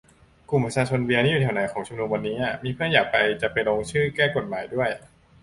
[0.49, 4.89] กลุ่ม ประชาชนเบียร์ นี่อยู่แถวไหนของที่ชุมนุมวันนี้อะ มีเพื่อนอยากไป จะไปลงชื่อแก้กฎหมายด้วย